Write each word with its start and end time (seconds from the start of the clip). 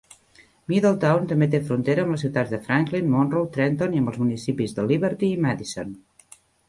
Middletown 0.71 1.27
també 1.31 1.47
té 1.55 1.59
frontera 1.67 2.05
amb 2.05 2.15
les 2.15 2.23
ciutats 2.25 2.53
de 2.55 2.59
Franklin, 2.69 3.11
Monroe, 3.17 3.51
Trenton 3.59 3.95
i 3.99 4.01
amb 4.03 4.13
els 4.13 4.19
municipis 4.23 4.75
de 4.81 4.87
Liberty 4.93 5.31
i 5.37 5.41
Madison. 5.45 5.93